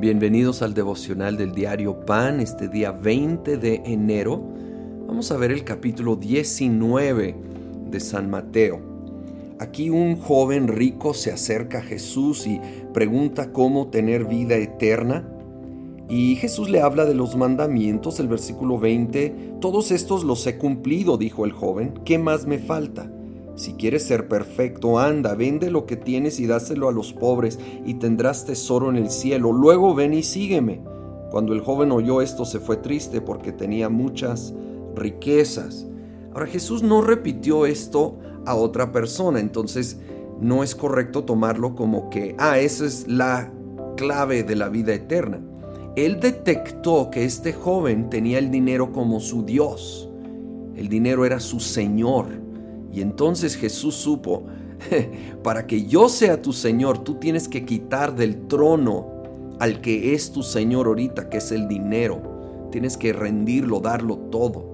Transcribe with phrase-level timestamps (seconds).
[0.00, 4.42] Bienvenidos al devocional del diario Pan, este día 20 de enero.
[5.06, 7.34] Vamos a ver el capítulo 19
[7.90, 8.80] de San Mateo.
[9.58, 12.58] Aquí un joven rico se acerca a Jesús y
[12.94, 15.28] pregunta cómo tener vida eterna.
[16.08, 21.18] Y Jesús le habla de los mandamientos, el versículo 20, todos estos los he cumplido,
[21.18, 23.06] dijo el joven, ¿qué más me falta?
[23.60, 27.92] Si quieres ser perfecto, anda, vende lo que tienes y dáselo a los pobres, y
[27.92, 29.52] tendrás tesoro en el cielo.
[29.52, 30.80] Luego ven y sígueme.
[31.30, 34.54] Cuando el joven oyó esto se fue triste porque tenía muchas
[34.96, 35.86] riquezas.
[36.32, 39.98] Ahora Jesús no repitió esto a otra persona, entonces
[40.40, 43.52] no es correcto tomarlo como que, ah, esa es la
[43.98, 45.38] clave de la vida eterna.
[45.96, 50.08] Él detectó que este joven tenía el dinero como su Dios.
[50.76, 52.48] El dinero era su Señor.
[52.92, 54.44] Y entonces Jesús supo,
[55.42, 59.06] para que yo sea tu Señor, tú tienes que quitar del trono
[59.58, 62.68] al que es tu Señor ahorita, que es el dinero.
[62.72, 64.64] Tienes que rendirlo, darlo todo.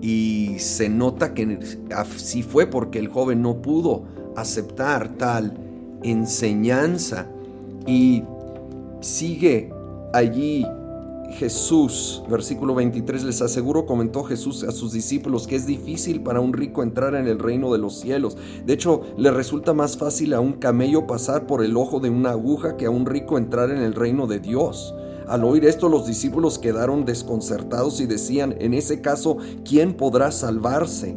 [0.00, 1.58] Y se nota que
[1.94, 4.04] así fue porque el joven no pudo
[4.36, 5.56] aceptar tal
[6.02, 7.26] enseñanza
[7.86, 8.22] y
[9.00, 9.72] sigue
[10.12, 10.66] allí
[11.32, 16.52] Jesús, versículo 23, les aseguro, comentó Jesús a sus discípulos, que es difícil para un
[16.52, 18.36] rico entrar en el reino de los cielos.
[18.64, 22.30] De hecho, le resulta más fácil a un camello pasar por el ojo de una
[22.30, 24.94] aguja que a un rico entrar en el reino de Dios.
[25.26, 31.16] Al oír esto, los discípulos quedaron desconcertados y decían, en ese caso, ¿quién podrá salvarse?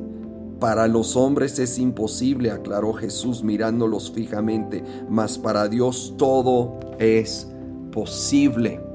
[0.59, 7.47] Para los hombres es imposible, aclaró Jesús mirándolos fijamente, mas para Dios todo es
[7.91, 8.86] posible.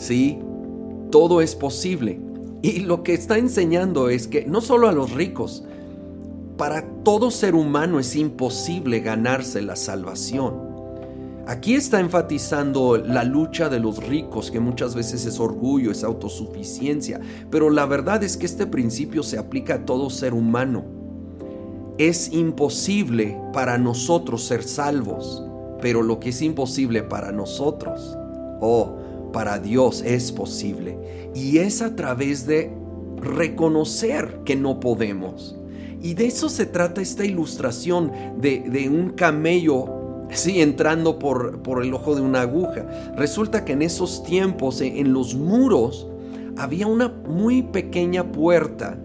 [0.00, 0.38] ¿Sí?
[1.10, 2.20] Todo es posible.
[2.62, 5.64] Y lo que está enseñando es que no solo a los ricos,
[6.56, 10.68] para todo ser humano es imposible ganarse la salvación.
[11.46, 17.20] Aquí está enfatizando la lucha de los ricos, que muchas veces es orgullo, es autosuficiencia,
[17.50, 20.84] pero la verdad es que este principio se aplica a todo ser humano.
[21.98, 25.42] Es imposible para nosotros ser salvos,
[25.80, 28.16] pero lo que es imposible para nosotros,
[28.60, 28.99] oh,
[29.32, 30.96] para Dios es posible.
[31.34, 32.72] Y es a través de
[33.20, 35.56] reconocer que no podemos.
[36.02, 41.92] Y de eso se trata esta ilustración de, un camello, sí, entrando por, por el
[41.92, 42.86] ojo de una aguja.
[43.16, 46.08] Resulta que en esos tiempos, eh, en los muros,
[46.56, 48.98] había una muy pequeña puerta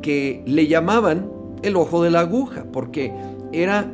[0.00, 1.30] que le llamaban
[1.62, 3.12] el ojo de la aguja, porque
[3.52, 3.90] era,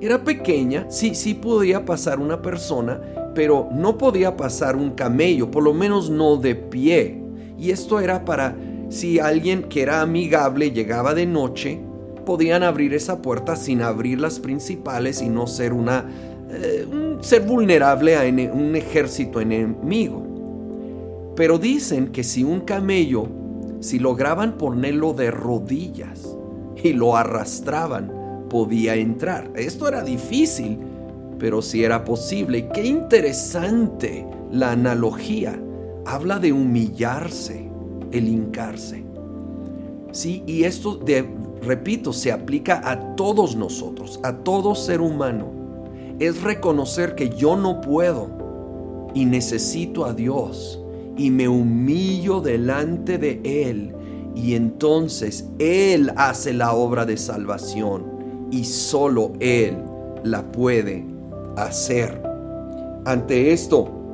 [0.00, 3.00] era pequeña, sí, sí podía pasar una persona,
[3.36, 7.22] pero no podía pasar un camello, por lo menos no de pie.
[7.58, 8.56] Y esto era para
[8.88, 11.78] si alguien que era amigable llegaba de noche,
[12.24, 16.06] podían abrir esa puerta sin abrir las principales y no ser una
[16.50, 16.86] eh,
[17.20, 21.34] ser vulnerable a un ejército enemigo.
[21.36, 23.28] Pero dicen que si un camello,
[23.80, 26.34] si lograban ponerlo de rodillas
[26.82, 29.50] y lo arrastraban, podía entrar.
[29.56, 30.78] Esto era difícil
[31.38, 32.68] pero si era posible.
[32.72, 35.60] Qué interesante la analogía.
[36.04, 37.68] Habla de humillarse,
[38.12, 39.04] el hincarse.
[40.12, 41.28] Sí, y esto, de,
[41.62, 45.50] repito, se aplica a todos nosotros, a todo ser humano.
[46.18, 50.80] Es reconocer que yo no puedo y necesito a Dios
[51.16, 53.94] y me humillo delante de Él
[54.34, 59.78] y entonces Él hace la obra de salvación y solo Él
[60.24, 61.15] la puede
[61.56, 62.22] hacer.
[63.04, 64.05] Ante esto,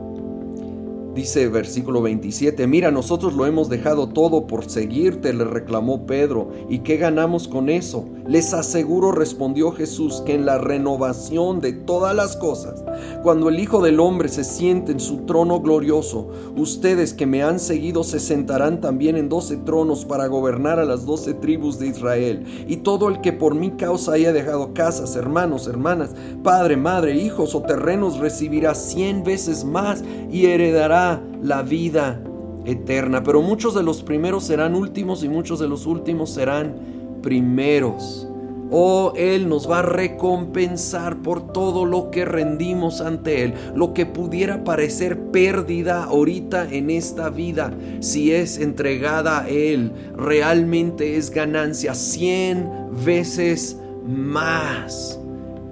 [1.15, 6.79] Dice versículo 27, mira, nosotros lo hemos dejado todo por seguirte, le reclamó Pedro, ¿y
[6.79, 8.07] qué ganamos con eso?
[8.27, 12.83] Les aseguro, respondió Jesús, que en la renovación de todas las cosas,
[13.23, 17.61] cuando el Hijo del Hombre se siente en su trono glorioso, ustedes que me han
[17.61, 22.47] seguido se sentarán también en doce tronos para gobernar a las doce tribus de Israel,
[22.67, 27.55] y todo el que por mi causa haya dejado casas, hermanos, hermanas, padre, madre, hijos
[27.55, 31.02] o terrenos, recibirá cien veces más y heredará
[31.43, 32.23] la vida
[32.65, 33.23] eterna.
[33.23, 36.75] Pero muchos de los primeros serán últimos y muchos de los últimos serán
[37.23, 38.29] primeros.
[38.75, 44.07] Oh, Él nos va a recompensar por todo lo que rendimos ante Él, lo que
[44.07, 51.95] pudiera parecer pérdida ahorita en esta vida, si es entregada a Él, realmente es ganancia
[51.95, 52.67] cien
[53.05, 53.77] veces
[54.07, 55.21] más.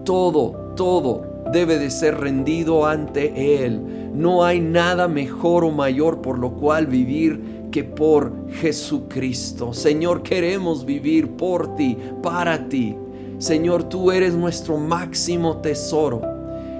[0.04, 4.10] Todo, todo debe de ser rendido ante Él.
[4.14, 9.72] No hay nada mejor o mayor por lo cual vivir que por Jesucristo.
[9.72, 12.96] Señor, queremos vivir por ti, para ti.
[13.38, 16.22] Señor, tú eres nuestro máximo tesoro.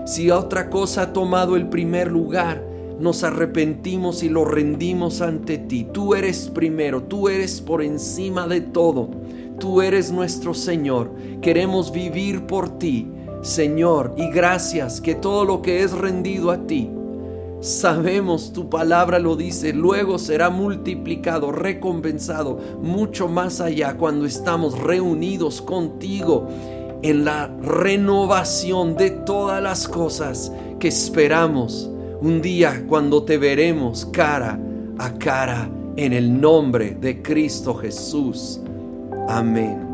[0.04, 2.62] Si otra cosa ha tomado el primer lugar,
[2.98, 5.86] nos arrepentimos y lo rendimos ante ti.
[5.90, 9.08] Tú eres primero, tú eres por encima de todo.
[9.58, 11.12] Tú eres nuestro Señor.
[11.40, 13.06] Queremos vivir por ti,
[13.42, 16.90] Señor, y gracias que todo lo que es rendido a ti,
[17.60, 25.62] sabemos tu palabra lo dice, luego será multiplicado, recompensado mucho más allá cuando estamos reunidos
[25.62, 26.48] contigo
[27.02, 31.90] en la renovación de todas las cosas que esperamos
[32.20, 34.58] un día cuando te veremos cara
[34.98, 38.60] a cara en el nombre de Cristo Jesús.
[39.28, 39.89] Amén.